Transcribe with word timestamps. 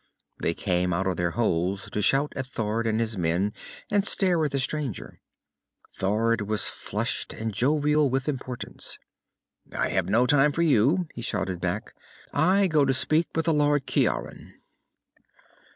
They 0.41 0.55
came 0.55 0.93
out 0.93 1.05
of 1.05 1.17
their 1.17 1.29
holes 1.37 1.87
to 1.91 2.01
shout 2.01 2.33
at 2.35 2.47
Thord 2.47 2.87
and 2.87 2.99
his 2.99 3.19
men, 3.19 3.53
and 3.91 4.03
stare 4.03 4.43
at 4.43 4.49
the 4.49 4.57
stranger. 4.59 5.21
Thord 5.93 6.41
was 6.49 6.67
flushed 6.69 7.33
and 7.33 7.53
jovial 7.53 8.09
with 8.09 8.27
importance. 8.27 8.97
"I 9.71 9.89
have 9.89 10.09
no 10.09 10.25
time 10.25 10.53
for 10.53 10.63
you," 10.63 11.07
he 11.13 11.21
shouted 11.21 11.61
back. 11.61 11.93
"I 12.33 12.65
go 12.65 12.83
to 12.83 12.95
speak 12.95 13.27
with 13.35 13.45
the 13.45 13.53
Lord 13.53 13.85
Ciaran." 13.85 14.55